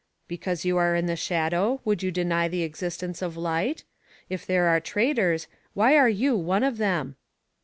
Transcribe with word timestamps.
"Because 0.27 0.65
you 0.65 0.77
are 0.77 0.95
in 0.95 1.05
the 1.05 1.15
shadow, 1.15 1.79
would 1.85 2.01
you 2.01 2.09
deny 2.09 2.47
the 2.47 2.63
existence 2.63 3.21
of 3.21 3.37
light? 3.37 3.83
If 4.29 4.47
there 4.47 4.65
are 4.65 4.79
traitors, 4.79 5.45
why 5.75 5.95
are 5.95 6.09
you 6.09 6.35
one 6.35 6.63
of 6.63 6.79
them?" 6.79 7.17